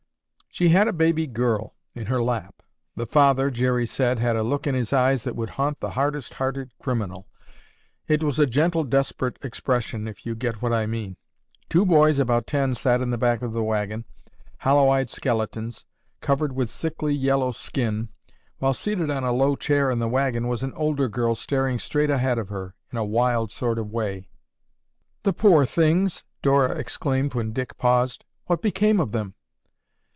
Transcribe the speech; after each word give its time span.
She 0.53 0.67
had 0.67 0.85
a 0.85 0.91
baby 0.93 1.27
girl 1.27 1.75
in 1.95 2.07
her 2.07 2.21
lap. 2.21 2.61
The 2.97 3.05
father, 3.05 3.49
Jerry 3.49 3.87
said, 3.87 4.19
had 4.19 4.35
a 4.35 4.43
look 4.43 4.67
in 4.67 4.75
his 4.75 4.91
eyes 4.91 5.23
that 5.23 5.35
would 5.37 5.51
haunt 5.51 5.79
the 5.79 5.91
hardest 5.91 6.33
hearted 6.33 6.73
criminal. 6.77 7.29
It 8.09 8.21
was 8.21 8.37
a 8.37 8.45
gentle 8.45 8.83
desperate 8.83 9.37
expression, 9.45 10.09
if 10.09 10.25
you 10.25 10.35
get 10.35 10.61
what 10.61 10.73
I 10.73 10.87
mean. 10.87 11.15
Two 11.69 11.85
boys 11.85 12.19
about 12.19 12.47
ten 12.47 12.75
sat 12.75 12.99
in 12.99 13.11
the 13.11 13.17
back 13.17 13.41
of 13.41 13.53
the 13.53 13.63
wagon, 13.63 14.03
hollow 14.57 14.89
eyed 14.89 15.09
skeletons, 15.09 15.85
covered 16.19 16.51
with 16.51 16.69
sickly 16.69 17.13
yellow 17.15 17.51
skin, 17.53 18.09
while 18.57 18.73
seated 18.73 19.09
on 19.09 19.23
a 19.23 19.31
low 19.31 19.55
chair 19.55 19.89
in 19.89 19.99
the 19.99 20.09
wagon 20.09 20.49
was 20.49 20.63
an 20.63 20.73
older 20.73 21.07
girl 21.07 21.33
staring 21.33 21.79
straight 21.79 22.09
ahead 22.09 22.37
of 22.37 22.49
her 22.49 22.75
in 22.91 22.97
a 22.97 23.05
wild 23.05 23.51
sort 23.51 23.79
of 23.79 23.85
a 23.85 23.89
way." 23.89 24.27
"The 25.23 25.31
poor 25.33 25.65
things!" 25.65 26.25
Dora 26.41 26.77
exclaimed 26.77 27.33
when 27.35 27.53
Dick 27.53 27.77
paused. 27.77 28.25
"What 28.47 28.61
became 28.61 28.99
of 28.99 29.13
them?" 29.13 29.35